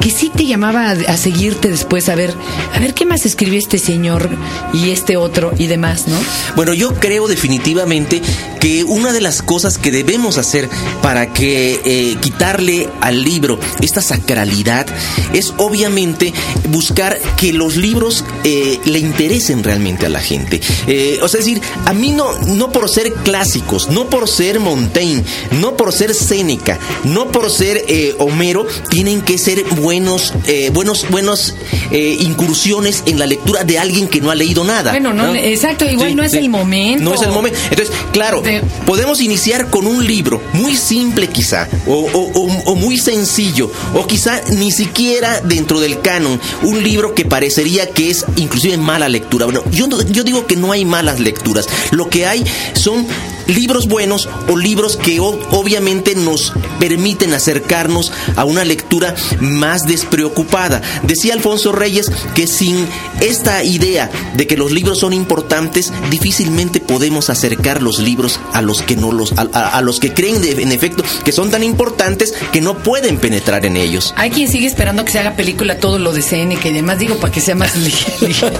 que 0.00 0.10
sí 0.10 0.30
te 0.34 0.46
llamaba 0.46 0.90
a, 0.90 1.16
seguirte 1.16 1.70
después 1.70 2.08
a 2.08 2.14
ver, 2.14 2.32
a 2.74 2.78
ver 2.78 2.94
qué 2.94 3.06
más 3.06 3.26
escribió 3.26 3.58
este 3.58 3.78
señor 3.78 4.28
y 4.72 4.90
este 4.90 5.16
otro 5.16 5.52
y 5.58 5.66
demás, 5.66 6.06
¿no? 6.08 6.16
Bueno, 6.56 6.74
yo 6.74 6.94
creo 6.94 7.28
definitivamente 7.28 8.20
que 8.60 8.84
una 8.84 9.12
de 9.12 9.20
las 9.20 9.42
cosas 9.42 9.78
que 9.78 9.90
debemos 9.90 10.38
hacer 10.38 10.68
para 11.02 11.32
que 11.32 11.80
eh, 11.84 12.16
quitarle 12.20 12.88
al 13.00 13.22
libro 13.22 13.58
esta 13.80 14.02
sacralidad 14.02 14.86
es 15.32 15.54
obviamente 15.58 16.32
buscar 16.70 17.18
que 17.36 17.52
los 17.52 17.76
libros 17.76 18.24
eh, 18.44 18.80
le 18.84 18.98
interesen 18.98 19.62
realmente 19.62 20.06
a 20.06 20.08
la 20.08 20.20
gente. 20.20 20.60
Eh, 20.86 21.18
o 21.22 21.28
sea, 21.28 21.40
es 21.40 21.46
decir, 21.46 21.62
a 21.84 21.92
mí 21.92 22.10
no, 22.10 22.32
no 22.46 22.72
por 22.72 22.88
ser 22.88 23.12
clásicos, 23.12 23.88
no 23.90 24.08
por 24.10 24.28
ser 24.28 24.60
Montaigne, 24.60 25.24
no 25.60 25.67
por 25.76 25.92
ser 25.92 26.14
Séneca, 26.14 26.78
no 27.04 27.28
por 27.30 27.50
ser 27.50 27.84
eh, 27.88 28.14
Homero, 28.18 28.66
tienen 28.90 29.22
que 29.22 29.38
ser 29.38 29.64
buenos, 29.80 30.32
eh, 30.46 30.70
buenos, 30.72 31.06
buenos 31.10 31.54
eh, 31.90 32.16
incursiones 32.20 33.02
en 33.06 33.18
la 33.18 33.26
lectura 33.26 33.64
de 33.64 33.78
alguien 33.78 34.08
que 34.08 34.20
no 34.20 34.30
ha 34.30 34.34
leído 34.34 34.64
nada. 34.64 34.92
Bueno, 34.92 35.12
no, 35.12 35.34
exacto, 35.34 35.84
igual 35.88 36.14
no 36.16 36.22
es 36.22 36.34
el 36.34 36.48
momento. 36.48 37.04
No 37.04 37.14
es 37.14 37.22
el 37.22 37.30
momento. 37.30 37.58
Entonces, 37.70 37.94
claro, 38.12 38.40
De- 38.40 38.62
podemos 38.86 39.20
iniciar 39.20 39.70
con 39.70 39.86
un 39.86 40.06
libro 40.06 40.40
muy 40.52 40.76
simple 40.76 41.28
quizá, 41.28 41.68
o, 41.86 41.94
o- 41.94 42.32
o- 42.40 42.62
o 42.72 42.74
muy 42.76 42.98
sencillo, 42.98 43.70
o 43.94 44.06
quizá 44.06 44.40
ni 44.50 44.70
siquiera 44.72 45.40
dentro 45.40 45.80
del 45.80 46.00
canon, 46.00 46.40
un 46.62 46.82
libro 46.82 47.14
que 47.14 47.24
parecería 47.24 47.90
que 47.90 48.10
es 48.10 48.24
inclusive 48.36 48.76
mala 48.76 49.08
lectura. 49.08 49.44
Bueno, 49.46 49.62
yo, 49.70 49.86
no- 49.86 50.00
yo 50.02 50.24
digo 50.24 50.46
que 50.46 50.56
no 50.56 50.72
hay 50.72 50.84
malas 50.84 51.20
lecturas, 51.20 51.66
lo 51.90 52.08
que 52.08 52.26
hay 52.26 52.44
son 52.74 53.06
libros 53.48 53.88
buenos 53.88 54.28
o 54.48 54.56
libros 54.56 54.96
que 54.96 55.18
obviamente 55.20 56.14
nos 56.14 56.52
permiten 56.78 57.34
acercarnos 57.34 58.12
a 58.36 58.44
una 58.44 58.64
lectura 58.64 59.14
más 59.40 59.86
despreocupada. 59.86 60.80
Decía 61.02 61.34
Alfonso 61.34 61.72
Reyes 61.72 62.10
que 62.34 62.46
sin 62.46 62.86
esta 63.20 63.64
idea 63.64 64.10
de 64.34 64.46
que 64.46 64.56
los 64.56 64.70
libros 64.70 65.00
son 65.00 65.12
importantes, 65.12 65.92
difícilmente 66.10 66.80
podemos 66.80 67.30
acercar 67.30 67.82
los 67.82 67.98
libros 67.98 68.38
a 68.52 68.62
los 68.62 68.82
que 68.82 68.96
no 68.96 69.12
los 69.12 69.32
a, 69.36 69.80
los 69.82 69.98
que 70.00 70.14
creen 70.14 70.42
en 70.44 70.72
efecto 70.72 71.02
que 71.24 71.32
son 71.32 71.50
tan 71.50 71.62
importantes 71.62 72.34
que 72.52 72.60
no 72.60 72.78
pueden 72.78 73.18
penetrar 73.18 73.66
en 73.66 73.76
ellos. 73.76 74.14
Hay 74.16 74.30
quien 74.30 74.48
sigue 74.48 74.66
esperando 74.66 75.04
que 75.04 75.12
se 75.12 75.18
haga 75.18 75.36
película 75.36 75.78
todo 75.78 75.98
lo 75.98 76.12
de 76.12 76.22
CN 76.22 76.56
que 76.56 76.72
demás 76.72 76.98
digo 76.98 77.16
para 77.16 77.32
que 77.32 77.40
sea 77.40 77.54
más 77.54 77.76
ligero. 77.76 78.50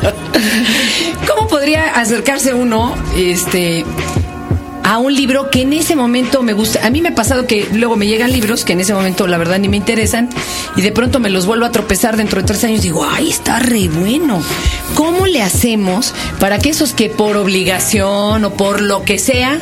¿Cómo 1.28 1.49
podría 1.49 1.90
acercarse 1.90 2.54
uno 2.54 2.95
este 3.16 3.85
a 4.88 4.97
un 4.97 5.14
libro 5.14 5.50
que 5.50 5.61
en 5.61 5.75
ese 5.75 5.95
momento 5.95 6.42
me 6.42 6.54
gusta. 6.54 6.87
A 6.87 6.88
mí 6.88 7.02
me 7.02 7.11
ha 7.11 7.14
pasado 7.14 7.47
que 7.47 7.68
luego 7.75 7.97
me 7.97 8.07
llegan 8.07 8.33
libros 8.33 8.64
que 8.64 8.73
en 8.73 8.80
ese 8.80 8.95
momento 8.95 9.26
la 9.26 9.37
verdad 9.37 9.59
ni 9.59 9.68
me 9.68 9.76
interesan 9.76 10.30
y 10.76 10.80
de 10.80 10.92
pronto 10.92 11.21
me 11.21 11.28
los 11.28 11.45
vuelvo 11.45 11.66
a 11.66 11.71
tropezar 11.71 12.16
dentro 12.16 12.40
de 12.40 12.47
tres 12.47 12.64
años 12.64 12.80
y 12.80 12.85
digo, 12.85 13.07
ay, 13.07 13.28
está 13.28 13.59
re 13.59 13.88
bueno. 13.88 14.42
¿Cómo 14.95 15.26
le 15.26 15.42
hacemos 15.42 16.14
para 16.40 16.59
que 16.59 16.71
esos 16.71 16.95
que 16.95 17.11
por 17.11 17.37
obligación 17.37 18.47
o 18.47 18.54
por 18.54 18.80
lo 18.80 19.02
que 19.04 19.18
sea 19.18 19.61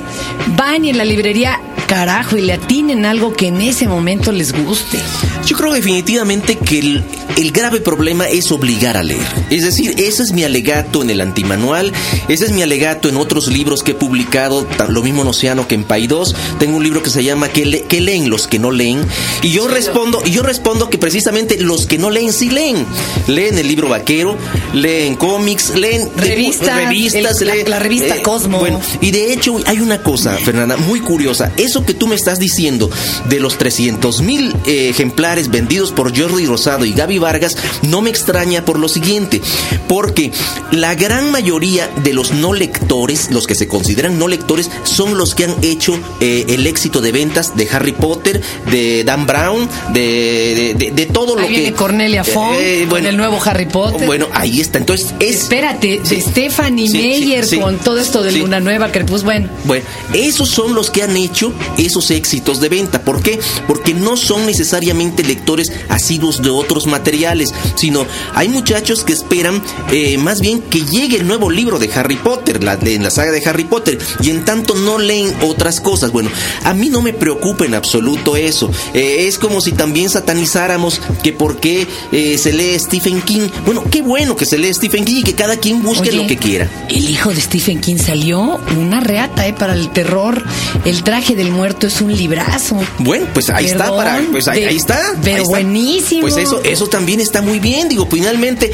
van 0.56 0.85
y 0.85 0.90
en 0.90 0.99
la 0.99 1.04
librería 1.04 1.61
carajo 1.87 2.37
y 2.37 2.43
le 2.43 2.52
atinen 2.52 3.07
algo 3.07 3.33
que 3.33 3.49
en 3.49 3.61
ese 3.61 3.88
momento 3.88 4.33
les 4.33 4.52
guste? 4.52 4.99
Yo 5.47 5.57
creo 5.57 5.73
definitivamente 5.73 6.57
que 6.57 6.78
el, 6.81 7.05
el 7.37 7.52
grave 7.52 7.81
problema 7.81 8.28
es 8.28 8.50
obligar 8.50 8.97
a 8.97 9.02
leer. 9.02 9.26
Es 9.50 9.62
decir, 9.62 9.95
ese 9.99 10.23
es 10.23 10.33
mi 10.33 10.43
alegato 10.43 11.02
en 11.02 11.11
el 11.11 11.21
antimanual, 11.21 11.93
ese 12.28 12.47
es 12.47 12.52
mi 12.52 12.62
alegato 12.62 13.09
en 13.09 13.16
otros 13.16 13.49
libros 13.49 13.83
que 13.83 13.93
he 13.93 13.95
publicado, 13.95 14.66
lo 14.88 15.02
mismo 15.02 15.23
en 15.23 15.28
Océano 15.28 15.69
que 15.69 15.75
en 15.75 15.85
Paidós. 15.85 16.35
Tengo 16.59 16.76
un 16.76 16.83
libro 16.83 17.02
que 17.02 17.11
se 17.11 17.23
llama 17.23 17.49
¿Qué, 17.49 17.64
leen 17.64 18.31
los 18.31 18.47
que 18.47 18.59
no 18.59 18.71
leen? 18.71 19.05
Y 19.43 19.50
yo 19.50 19.69
respondo, 19.69 20.23
y 20.25 20.31
yo 20.31 20.43
respondo 20.43 20.90
que 20.90 20.99
precisamente 20.99 21.59
los 21.59 21.87
que 21.87 21.99
no 21.99 22.11
leen 22.11 22.33
sí 22.33 22.50
leen. 22.50 22.87
Leen 23.28 23.59
el 23.59 23.69
libro 23.69 23.88
vaquero, 23.88 24.37
leen 24.73 25.14
cómics, 25.14 25.75
leen 25.75 26.09
revistas, 26.16 26.75
revistas 26.75 27.40
la, 27.43 27.78
revista 27.78 28.16
eh, 28.16 28.23
Cosmo. 28.23 28.59
Bueno, 28.59 28.81
y 29.00 29.11
de 29.11 29.33
hecho 29.33 29.61
hay 29.66 29.81
una 29.81 30.02
cosa, 30.02 30.37
Fernanda, 30.38 30.76
muy 30.76 31.00
curiosa. 31.00 31.52
Eso 31.76 31.85
que 31.85 31.92
tú 31.92 32.06
me 32.06 32.14
estás 32.14 32.38
diciendo 32.38 32.88
de 33.28 33.38
los 33.38 33.59
300 33.59 34.23
mil 34.23 34.56
eh, 34.64 34.88
ejemplares 34.88 35.50
vendidos 35.50 35.92
por 35.92 36.18
Jordi 36.18 36.47
Rosado 36.47 36.87
y 36.87 36.95
Gaby 36.95 37.18
Vargas, 37.18 37.54
no 37.83 38.00
me 38.00 38.09
extraña 38.09 38.64
por 38.64 38.78
lo 38.78 38.88
siguiente, 38.88 39.42
porque 39.87 40.33
la 40.71 40.95
gran 40.95 41.30
mayoría 41.30 41.90
de 42.02 42.14
los 42.14 42.33
no 42.33 42.54
lectores, 42.54 43.30
los 43.30 43.47
que 43.47 43.54
se 43.54 43.68
consideran 43.68 44.18
no 44.18 44.26
lectores, 44.26 44.71
son 44.85 45.18
los 45.18 45.35
que 45.35 45.45
han 45.45 45.54
hecho 45.61 45.99
eh, 46.21 46.47
el 46.49 46.66
éxito 46.66 47.02
de 47.02 47.12
ventas 47.12 47.54
de 47.59 47.68
Harry 47.71 47.92
Potter, 47.92 48.40
de 48.71 49.04
Dan 49.04 49.26
Brown, 49.26 49.68
de, 49.92 50.92
de, 50.95 51.06
todo 51.06 51.37
lo 51.37 51.47
que. 51.47 51.75
Cornelia 51.75 52.25
Fong, 52.25 52.54
eh, 52.59 52.87
bueno, 52.88 53.11
el 53.11 53.18
nuevo 53.18 53.38
Harry 53.45 53.66
Potter. 53.66 54.06
Bueno, 54.06 54.28
ahí 54.33 54.62
está. 54.62 54.78
Entonces, 54.78 55.14
es. 55.21 55.42
Espérate, 55.42 56.00
de 56.09 56.21
Stephanie 56.23 56.88
Meyer 56.90 57.45
con 57.61 57.76
todo 57.80 57.99
esto 57.99 58.23
de 58.23 58.33
Luna 58.33 58.61
Nueva, 58.61 58.90
que 58.90 59.04
pues 59.04 59.25
bueno. 59.25 59.50
Bueno, 59.64 59.85
esos 60.14 60.49
son 60.49 60.75
los 60.75 60.90
que 60.90 61.02
han 61.02 61.14
hecho 61.18 61.52
esos 61.78 62.11
éxitos 62.11 62.61
de 62.61 62.68
venta. 62.68 63.02
¿Por 63.02 63.23
qué? 63.23 63.38
Porque 63.66 63.94
no 63.94 64.16
son 64.16 64.46
necesariamente 64.46 65.23
lectores 65.23 65.73
asiduos 65.88 66.42
de 66.42 66.50
otros 66.50 66.87
materiales, 66.87 67.52
sino 67.76 68.06
hay 68.35 68.49
muchachos 68.49 69.04
que 69.04 69.12
esperan 69.12 69.62
eh, 69.90 70.18
más 70.18 70.40
bien 70.40 70.61
que 70.61 70.85
llegue 70.85 71.16
el 71.16 71.26
nuevo 71.26 71.50
libro 71.50 71.78
de 71.78 71.90
Harry 71.94 72.16
Potter, 72.16 72.62
la, 72.62 72.75
en 72.75 73.02
la 73.02 73.11
saga 73.11 73.32
de 73.32 73.42
Harry 73.46 73.64
Potter, 73.64 73.99
y 74.20 74.30
en 74.30 74.44
tanto 74.44 74.75
no 74.75 74.99
leen 74.99 75.35
otras 75.42 75.80
cosas. 75.80 76.12
Bueno, 76.12 76.30
a 76.64 76.75
mí 76.75 76.88
no 76.88 77.02
me 77.02 77.12
preocupa 77.12 77.64
en 77.64 77.75
absoluto 77.75 78.37
eso. 78.37 78.70
Eh, 78.94 79.26
es 79.26 79.38
como 79.38 79.61
si 79.61 79.73
también 79.73 80.11
satanizáramos 80.11 81.00
que 81.23 81.32
por 81.32 81.58
qué 81.58 81.87
eh, 82.12 82.38
se 82.38 82.52
lee 82.52 82.78
Stephen 82.78 83.20
King. 83.23 83.49
Bueno, 83.64 83.85
qué 83.90 84.02
bueno 84.02 84.37
que 84.37 84.46
se 84.46 84.58
lee 84.58 84.73
Stephen 84.73 85.04
King 85.04 85.16
y 85.16 85.23
que 85.23 85.35
cada 85.35 85.56
quien 85.56 85.82
busque 85.82 86.12
lo 86.12 86.26
que 86.26 86.37
quiera. 86.37 86.70
El 86.88 87.08
hijo 87.08 87.32
de 87.32 87.40
Stephen 87.40 87.80
King 87.80 87.99
salió 87.99 88.61
una 88.78 89.00
reata 89.00 89.46
eh, 89.46 89.52
para 89.52 89.75
el 89.75 89.90
terror. 89.90 90.44
El 90.85 91.02
traje 91.02 91.35
del 91.35 91.50
muerto 91.57 91.87
es 91.87 92.01
un 92.01 92.15
librazo. 92.15 92.79
Bueno, 92.99 93.27
pues 93.33 93.51
ahí 93.51 93.67
está, 93.67 93.95
para, 93.95 94.21
pues 94.31 94.49
ahí, 94.49 94.77
está. 94.77 95.01
Pero 95.23 95.45
buenísimo. 95.45 96.23
Pues 96.23 96.37
eso, 96.37 96.61
eso 96.63 96.87
también 96.89 97.21
está 97.21 97.43
muy 97.43 97.61
bien. 97.61 97.89
Digo, 97.89 98.07
finalmente, 98.11 98.71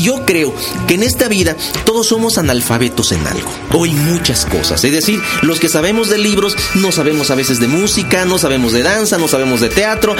yo 0.00 0.24
creo 0.24 0.54
que 0.86 0.94
en 0.94 1.02
esta 1.02 1.28
vida 1.28 1.56
todos 1.84 2.08
somos 2.08 2.38
analfabetos 2.38 3.12
en 3.12 3.26
algo 3.26 3.50
o 3.72 3.86
en 3.86 4.12
muchas 4.12 4.46
cosas. 4.46 4.84
Es 4.84 4.92
decir, 4.92 5.20
los 5.42 5.60
que 5.60 5.68
sabemos 5.68 6.08
de 6.08 6.18
libros 6.18 6.56
no 6.74 6.92
sabemos 6.92 7.30
a 7.30 7.34
veces 7.34 7.60
de 7.60 7.68
música, 7.68 8.24
no 8.24 8.38
sabemos 8.38 8.72
de 8.72 8.82
danza, 8.82 9.18
no 9.18 9.28
sabemos 9.28 9.60
de 9.60 9.68
teatro, 9.68 10.14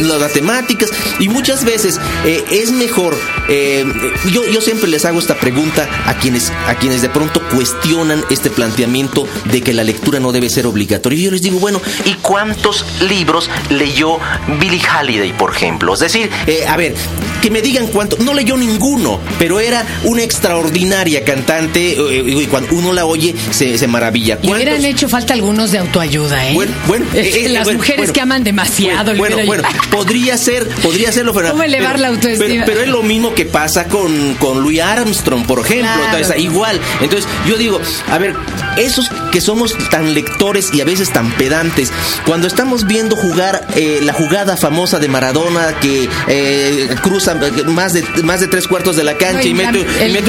las 0.00 0.32
temáticas 0.32 0.90
y 1.18 1.28
muchas 1.28 1.64
veces 1.64 2.00
eh, 2.24 2.44
es 2.50 2.72
mejor. 2.72 3.16
Eh, 3.48 3.84
yo, 4.32 4.46
yo 4.46 4.60
siempre 4.60 4.88
les 4.88 5.04
hago 5.04 5.18
esta 5.18 5.38
pregunta 5.38 5.88
a 6.06 6.18
quienes 6.18 6.50
a 6.66 6.76
quienes 6.76 7.02
de 7.02 7.08
pronto 7.08 7.40
cuestionan 7.54 8.24
este 8.30 8.50
planteamiento 8.50 9.26
de 9.50 9.62
que 9.62 9.72
la 9.72 9.84
lectura 9.84 10.20
no 10.20 10.32
debe 10.32 10.50
ser 10.50 10.66
obligatoria. 10.66 11.24
Yo 11.24 11.30
les 11.36 11.42
digo, 11.42 11.58
bueno, 11.58 11.82
¿y 12.06 12.14
cuántos 12.14 12.86
libros 13.02 13.50
leyó 13.68 14.18
Billie 14.58 14.80
Holiday, 14.80 15.32
por 15.34 15.54
ejemplo? 15.54 15.92
Es 15.92 16.00
decir, 16.00 16.30
eh, 16.46 16.64
a 16.66 16.78
ver, 16.78 16.94
que 17.42 17.50
me 17.50 17.60
digan 17.60 17.88
cuánto. 17.88 18.16
No 18.18 18.32
leyó 18.32 18.56
ninguno, 18.56 19.20
pero 19.38 19.60
era 19.60 19.84
una 20.04 20.22
extraordinaria 20.22 21.24
cantante 21.24 21.94
y 22.26 22.46
cuando 22.46 22.74
uno 22.74 22.92
la 22.92 23.04
oye 23.04 23.34
se, 23.50 23.76
se 23.76 23.86
maravilla. 23.86 24.38
Y 24.42 24.50
hubieran 24.50 24.82
hecho 24.84 25.08
falta 25.10 25.34
algunos 25.34 25.72
de 25.72 25.78
autoayuda, 25.78 26.48
¿eh? 26.48 26.54
Bueno, 26.54 26.72
bueno 26.86 27.06
eh, 27.14 27.48
las 27.50 27.70
mujeres 27.70 28.12
que 28.12 28.20
aman 28.22 28.42
demasiado. 28.42 29.14
Bueno, 29.16 29.36
bueno, 29.44 29.62
podría 29.90 30.38
ser, 30.38 30.66
podría 30.82 31.12
serlo, 31.12 31.34
pero, 31.34 31.50
¿Cómo 31.50 31.62
elevar 31.62 32.00
la 32.00 32.08
autoestima? 32.08 32.64
Pero, 32.64 32.80
es 32.80 32.88
lo 32.88 33.02
mismo 33.02 33.34
que 33.34 33.44
pasa 33.44 33.88
con, 33.88 34.34
con 34.34 34.62
Louis 34.62 34.80
Armstrong, 34.80 35.44
por 35.44 35.60
ejemplo. 35.60 36.02
Entonces, 36.06 36.38
igual. 36.38 36.80
Entonces, 37.02 37.28
yo 37.46 37.56
digo, 37.56 37.78
a 38.10 38.18
ver, 38.18 38.34
esos 38.78 39.10
que 39.30 39.40
somos 39.40 39.76
tan 39.90 40.14
lectores 40.14 40.70
y 40.72 40.80
a 40.80 40.84
veces 40.84 41.10
tan 41.10 41.25
pedantes, 41.32 41.92
cuando 42.26 42.46
estamos 42.46 42.86
viendo 42.86 43.16
jugar 43.16 43.66
eh, 43.76 44.00
la 44.02 44.12
jugada 44.12 44.56
famosa 44.56 44.98
de 44.98 45.08
Maradona 45.08 45.78
que 45.80 46.08
eh, 46.28 46.94
cruza 47.02 47.34
más 47.66 47.92
de 47.92 48.04
más 48.22 48.40
de 48.40 48.48
tres 48.48 48.66
cuartos 48.66 48.96
de 48.96 49.04
la 49.04 49.16
cancha 49.16 49.48
y, 49.48 49.54
mete, 49.54 49.80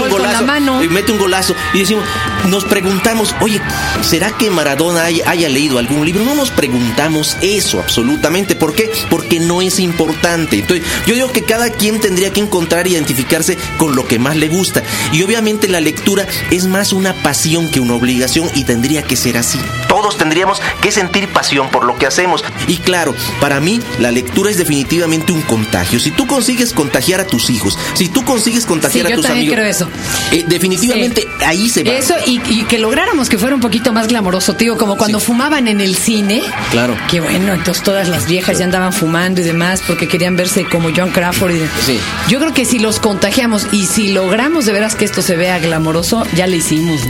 un 0.01 0.10
golazo, 0.10 0.84
y 0.84 0.88
mete 0.89 1.12
un 1.12 1.18
golazo 1.18 1.56
y 1.74 1.80
decimos, 1.80 2.04
nos 2.48 2.66
preguntamos, 2.66 3.36
oye, 3.42 3.62
¿será 4.01 4.32
que 4.32 4.50
Maradona 4.50 5.04
haya, 5.04 5.50
leído 5.50 5.77
algún 5.80 6.06
libro? 6.06 6.24
No 6.24 6.36
nos 6.36 6.51
preguntamos 6.51 7.38
eso 7.42 7.80
absolutamente. 7.80 8.56
¿Por 8.56 8.74
qué? 8.74 8.92
Porque 9.10 9.39
no 9.39 9.62
es 9.62 9.80
importante. 9.80 10.60
Entonces, 10.60 10.86
yo 11.06 11.16
digo 11.16 11.32
que 11.32 11.44
cada 11.44 11.70
quien 11.70 12.00
tendría 12.00 12.32
que 12.32 12.42
encontrar 12.42 12.88
e 12.88 12.92
identificarse 12.92 13.58
con 13.77 13.96
lo 13.96 14.08
que 14.08 14.20
más 14.20 14.36
le 14.36 14.48
gusta. 14.48 14.84
Y 15.12 15.24
obviamente 15.24 15.68
la 15.68 15.82
lectura 15.82 16.25
es 16.51 16.66
más 16.66 16.94
una 16.94 17.13
pasión 17.13 17.70
que 17.70 17.80
una 17.80 17.96
obligación 17.96 18.50
y 18.56 18.63
tendría 18.63 19.04
que 19.04 19.16
ser 19.16 19.38
así. 19.38 19.60
Todos 19.88 20.18
tendríamos 20.18 20.62
que 20.82 20.87
sentir 20.91 21.27
pasión 21.29 21.70
por 21.70 21.86
lo 21.86 21.98
que 21.98 22.06
hacemos. 22.06 22.44
Y 22.67 22.77
claro, 22.77 23.15
para 23.39 23.60
mí 23.60 23.79
la 24.00 24.12
lectura 24.12 24.50
es 24.50 24.58
definitivamente 24.58 25.32
un 25.32 25.41
contagio. 25.41 26.00
Si 26.00 26.12
tú 26.12 26.27
consigues 26.27 26.74
contagiar 26.74 27.22
a 27.22 27.27
tus 27.27 27.50
hijos, 27.50 27.77
si 27.94 28.10
tú 28.10 28.24
consigues 28.24 28.65
contagiar 28.65 29.08
a 29.08 29.15
tus 29.15 29.25
amigos, 29.25 29.56
creo 29.56 29.65
eso. 29.65 29.89
Eh, 30.32 30.44
definitivamente 30.48 31.27
ahí 31.46 31.70
se 31.70 31.84
va. 31.84 31.91
Eso 31.91 32.15
y, 32.25 32.41
y, 32.50 32.63
que 32.63 32.79
lográramos 32.79 33.29
que 33.29 33.38
fuera 33.38 33.56
un 33.56 33.62
poquito 33.62 33.94
más 33.94 34.08
glamoroso, 34.08 34.56
tío, 34.56 34.77
como 34.77 34.98
cuando 34.98 35.20
fumaban 35.20 35.67
en 35.67 35.82
el 35.82 35.96
cine. 35.96 36.41
Claro. 36.72 36.96
Que 37.10 37.20
bueno, 37.20 37.53
entonces 37.53 37.84
todas 37.84 38.10
las 38.10 38.27
viejas 38.27 38.58
ya 38.58 38.65
andaban 38.65 38.94
fumando 38.94 39.41
y 39.41 39.44
demás 39.44 39.82
porque 39.86 40.08
querían 40.08 40.36
verse 40.36 40.65
como 40.65 40.89
John 40.96 41.12
Crawford. 41.12 41.53
Sí. 41.86 42.00
Yo 42.27 42.39
creo 42.39 42.53
que 42.53 42.65
si 42.65 42.79
los 42.79 43.00
contagiamos 43.00 43.67
y 43.72 43.86
si 43.86 44.12
logramos 44.12 44.65
de 44.65 44.74
veras 44.74 44.96
que 44.96 45.06
esto 45.06 45.22
se 45.22 45.36
vea 45.36 45.60
glamoroso, 45.60 46.24
ya 46.36 46.48
lo 46.48 46.56
hicimos. 46.56 47.01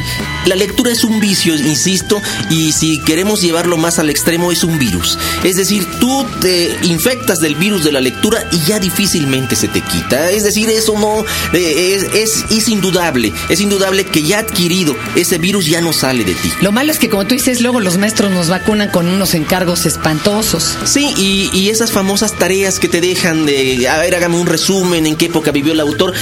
La 0.46 0.56
lectura 0.56 0.92
es 0.92 1.04
un 1.04 1.20
vicio, 1.20 1.56
insisto, 1.56 2.22
y 2.50 2.72
si 2.72 3.02
queremos 3.02 3.42
llevarlo 3.58 3.78
más 3.78 3.98
al 3.98 4.12
extremo 4.12 4.52
es 4.52 4.64
un 4.64 4.78
virus. 4.78 5.18
Es 5.44 5.56
decir, 5.56 5.88
tú 6.00 6.28
te 6.42 6.78
infectas 6.84 7.40
del 7.40 7.56
virus 7.56 7.84
de 7.84 7.92
la 7.92 8.00
lectura 8.00 8.48
y 8.52 8.60
ya 8.60 8.78
difícilmente 8.78 9.56
se 9.56 9.68
te 9.68 9.82
quita. 9.82 10.30
Es 10.30 10.44
decir, 10.44 10.70
eso 10.70 10.94
no 11.00 11.26
eh, 11.54 12.06
es, 12.14 12.46
es, 12.52 12.68
indudable. 12.70 13.34
Es 13.50 13.60
indudable 13.60 14.06
que 14.06 14.22
ya 14.22 14.40
adquirido 14.40 14.96
ese 15.16 15.40
virus 15.40 15.66
ya 15.66 15.82
no 15.82 15.92
sale 15.92 16.24
de 16.24 16.36
ti. 16.36 16.52
Lo 16.62 16.72
malo 16.72 16.92
es 16.92 17.00
que 17.00 17.10
como 17.10 17.26
tú 17.26 17.34
dices, 17.34 17.62
luego 17.62 17.80
los 17.80 17.98
maestros 17.98 18.30
nos 18.30 18.48
vacunan 18.48 18.90
con 18.90 19.08
unos 19.08 19.34
encargos 19.34 19.88
espantosos. 19.88 20.78
Sí, 20.86 21.16
y, 21.18 21.68
esas 21.68 21.92
famosas 21.92 22.34
tareas 22.34 22.80
que 22.80 22.88
te 22.88 23.02
dejan 23.02 23.46
de, 23.46 23.90
a 23.90 23.98
ver, 23.98 24.16
hágame 24.16 24.38
un 24.38 24.48
resumen 24.48 25.06
en 25.06 25.16
qué 25.16 25.26
época 25.26 25.52
vivió 25.52 25.74
el 25.74 25.80
autor. 25.80 26.14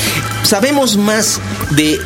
Sabemos 0.43 0.95
más 0.95 1.39
de, 1.71 1.99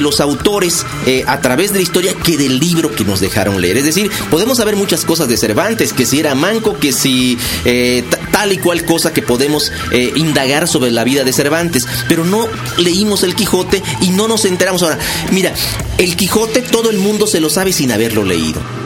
los 0.00 0.20
autores 0.20 0.84
eh, 1.06 1.24
a 1.26 1.40
través 1.40 1.72
de 1.72 1.78
la 1.78 1.82
historia 1.82 2.14
que 2.14 2.36
del 2.36 2.58
libro 2.58 2.92
que 2.92 3.04
nos 3.04 3.20
dejaron 3.20 3.60
leer. 3.60 3.76
Es 3.76 3.84
decir, 3.84 4.10
podemos 4.30 4.58
saber 4.58 4.71
muchas 4.76 5.04
cosas 5.04 5.28
de 5.28 5.36
Cervantes, 5.36 5.92
que 5.92 6.06
si 6.06 6.20
era 6.20 6.34
manco, 6.34 6.78
que 6.78 6.92
si 6.92 7.38
eh, 7.64 8.04
tal 8.30 8.52
y 8.52 8.58
cual 8.58 8.84
cosa 8.84 9.12
que 9.12 9.22
podemos 9.22 9.72
eh, 9.92 10.12
indagar 10.16 10.68
sobre 10.68 10.90
la 10.90 11.04
vida 11.04 11.24
de 11.24 11.32
Cervantes, 11.32 11.86
pero 12.08 12.24
no 12.24 12.48
leímos 12.78 13.22
el 13.22 13.34
Quijote 13.34 13.82
y 14.00 14.10
no 14.10 14.28
nos 14.28 14.44
enteramos. 14.44 14.82
Ahora, 14.82 14.98
mira, 15.30 15.52
el 15.98 16.16
Quijote 16.16 16.62
todo 16.62 16.90
el 16.90 16.98
mundo 16.98 17.26
se 17.26 17.40
lo 17.40 17.50
sabe 17.50 17.72
sin 17.72 17.92
haberlo 17.92 18.24
leído. 18.24 18.81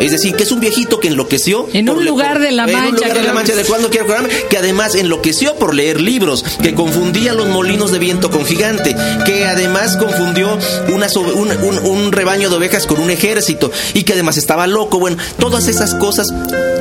Es 0.00 0.10
decir, 0.12 0.34
que 0.34 0.42
es 0.42 0.52
un 0.52 0.60
viejito 0.60 1.00
que 1.00 1.08
enloqueció. 1.08 1.68
En 1.72 1.88
un 1.88 2.04
lugar 2.04 2.38
de 2.38 2.52
La 2.52 2.64
En 2.64 2.70
un 2.70 2.74
Mancha, 2.74 2.90
lugar 2.96 3.14
de 3.18 3.22
la 3.22 3.32
mancha 3.32 3.52
que 3.52 3.58
de 3.60 3.64
cuando 3.64 3.88
quiero 3.90 4.04
acordarme, 4.04 4.28
que 4.50 4.58
además 4.58 4.94
enloqueció 4.94 5.54
por 5.56 5.74
leer 5.74 6.00
libros, 6.00 6.44
que 6.62 6.74
confundía 6.74 7.32
los 7.32 7.48
molinos 7.48 7.92
de 7.92 7.98
viento 7.98 8.30
con 8.30 8.44
gigante, 8.44 8.94
que 9.24 9.44
además 9.44 9.96
confundió 9.96 10.58
una 10.92 11.08
sobe- 11.08 11.32
un, 11.34 11.50
un- 11.50 11.78
un 11.86 12.12
rebaño 12.12 12.50
de 12.50 12.56
ovejas 12.56 12.86
con 12.86 13.00
un 13.00 13.10
ejército 13.10 13.70
y 13.94 14.02
que 14.04 14.12
además 14.14 14.36
estaba 14.36 14.66
loco. 14.66 14.98
Bueno, 14.98 15.16
todas 15.38 15.68
esas 15.68 15.94
cosas 15.94 16.28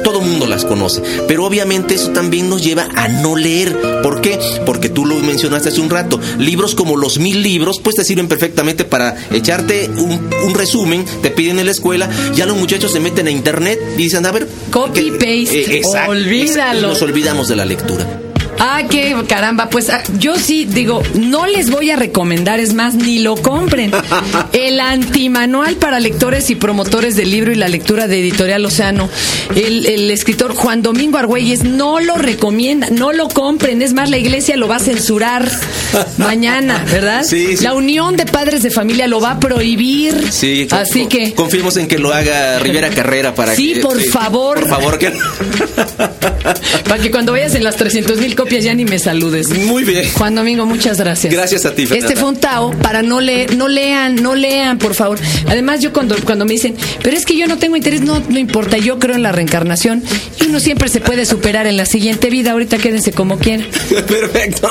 todo 0.04 0.22
mundo 0.22 0.46
las 0.46 0.66
conoce, 0.66 1.02
pero 1.28 1.46
obviamente 1.46 1.96
eso 1.96 2.12
también 2.12 2.48
nos 2.50 2.62
lleva 2.64 2.88
a 2.96 3.08
no 3.08 3.36
leer. 3.36 3.76
¿Por 4.04 4.22
qué? 4.22 4.40
Porque 4.66 4.88
tú 4.90 5.06
lo 5.06 5.16
mencionaste 5.16 5.70
hace 5.70 5.82
un 5.82 5.90
rato. 5.90 6.20
Libros 6.38 6.76
como 6.76 6.96
los 6.96 7.18
mil 7.18 7.42
libros, 7.42 7.80
pues 7.84 7.96
te 7.96 8.04
sirven 8.06 8.28
perfectamente 8.28 8.86
para 8.86 9.16
echarte 9.32 9.90
un, 9.98 10.30
un 10.46 10.54
resumen, 10.54 11.06
te 11.24 11.32
piden 11.32 11.58
en 11.60 11.66
la 11.66 11.72
escuela, 11.72 12.10
ya 12.36 12.46
los 12.46 12.56
muchachos 12.56 12.92
se 12.92 13.00
meten 13.06 13.28
a 13.28 13.32
internet 13.32 13.80
y 13.94 13.98
dicen, 13.98 14.26
a 14.26 14.32
ver... 14.32 14.48
Copy, 14.72 15.12
¿qué- 15.12 15.12
paste, 15.12 15.78
exacto, 15.78 16.12
olvídalo. 16.12 16.80
y 16.80 16.82
Nos 16.82 17.02
olvidamos 17.02 17.48
de 17.48 17.56
la 17.56 17.66
lectura. 17.66 18.06
Ah, 18.60 18.84
qué 18.90 19.16
caramba. 19.28 19.70
Pues 19.70 19.90
ah, 19.90 20.02
yo 20.20 20.36
sí 20.38 20.66
digo, 20.66 21.02
no 21.16 21.46
les 21.46 21.70
voy 21.70 21.92
a 21.92 21.96
recomendar, 21.96 22.60
es 22.60 22.74
más, 22.74 22.96
ni 22.96 23.20
lo 23.20 23.36
compren. 23.36 23.92
El 24.54 24.80
antimanual 24.80 25.76
para 25.76 26.00
lectores 26.00 26.50
y 26.50 26.56
promotores 26.56 27.16
del 27.16 27.32
libro 27.32 27.52
y 27.52 27.56
la 27.56 27.68
lectura 27.68 28.08
de 28.08 28.20
Editorial 28.20 28.66
Océano. 28.66 29.10
El, 29.56 29.86
el 29.86 30.10
escritor 30.12 30.56
Juan 30.56 30.82
Domingo 30.82 31.18
Argüelles 31.18 31.64
no 31.64 32.00
lo 32.00 32.16
recomienda, 32.16 32.88
no 32.90 33.12
lo 33.14 33.28
compren. 33.30 33.82
Es 33.82 33.94
más, 33.94 34.10
la 34.10 34.18
iglesia 34.18 34.56
lo 34.58 34.68
va 34.68 34.78
a 34.78 34.80
censurar 34.80 35.50
mañana, 36.18 36.84
¿verdad? 36.92 37.24
Sí, 37.24 37.58
sí. 37.58 37.64
La 37.64 37.74
Unión 37.74 38.16
de 38.18 38.26
Padres 38.26 38.64
de 38.64 38.72
Familia 38.72 39.08
lo 39.08 39.20
va 39.20 39.32
a 39.32 39.40
prohibir. 39.40 40.32
Sí, 40.32 40.68
Así 40.72 41.02
con- 41.02 41.10
que. 41.10 41.34
Confiemos 41.34 41.78
en 41.78 41.88
que 41.88 42.00
lo 42.00 42.14
haga 42.14 42.60
Rivera 42.60 42.90
Carrera 42.90 43.36
para 43.36 43.56
Sí, 43.56 43.74
que... 43.76 43.80
por 43.82 44.02
favor. 44.02 44.60
Por 44.62 44.70
favor, 44.70 44.98
que... 44.98 45.12
Para 46.88 47.02
que 47.02 47.12
cuando 47.12 47.32
vayas 47.32 47.56
en 47.56 47.64
las 47.64 47.76
300 47.76 48.18
mil 48.20 48.36
copias 48.46 48.64
ya 48.64 48.74
ni 48.76 48.86
me 48.86 49.00
saludes. 49.00 49.50
Muy 49.50 49.84
bien. 49.84 50.08
Juan 50.14 50.36
Domingo, 50.36 50.66
muchas 50.66 51.00
gracias. 51.00 51.34
Gracias 51.34 51.66
a 51.66 51.74
ti, 51.74 51.86
Fernanda. 51.86 52.08
Este 52.08 52.20
fue 52.20 52.30
un 52.30 52.38
Tao 52.38 52.72
para 52.82 53.02
no 53.02 53.20
leer, 53.20 53.56
no 53.56 53.68
lean, 53.68 54.16
no 54.22 54.36
lean, 54.36 54.78
por 54.78 54.94
favor. 54.94 55.18
Además, 55.48 55.80
yo 55.82 55.92
cuando, 55.92 56.16
cuando 56.26 56.46
me 56.46 56.54
dicen, 56.54 56.76
pero 57.04 57.18
es 57.18 57.26
que 57.26 57.36
yo 57.38 57.48
no 57.48 57.58
tengo 57.58 57.76
interés, 57.76 58.02
no, 58.02 58.20
no 58.30 58.38
importa, 58.40 58.78
yo 58.78 59.00
creo 59.00 59.16
en 59.16 59.24
la 59.24 59.32
reencarnación 59.32 60.04
y 60.40 60.46
uno 60.46 60.60
siempre 60.60 60.90
se 60.90 61.02
puede 61.02 61.26
superar 61.26 61.66
en 61.68 61.76
la 61.78 61.86
siguiente 61.86 62.30
vida. 62.30 62.52
Ahorita 62.52 62.78
quédense 62.78 63.12
como 63.14 63.38
quieran. 63.40 63.66
Perfecto. 64.08 64.70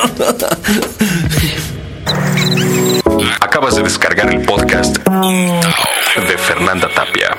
Acabas 3.40 3.76
de 3.76 3.82
descargar 3.82 4.32
el 4.34 4.40
podcast 4.42 4.96
de 4.98 6.38
Fernanda 6.38 6.88
Tapia 6.94 7.36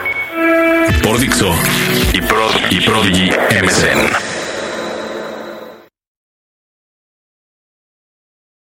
por 1.04 1.18
Dixo 1.20 1.54
y, 2.14 2.22
Pro- 2.22 2.52
y 2.70 2.82
Prodigy 2.82 3.30
MSN. 3.64 4.35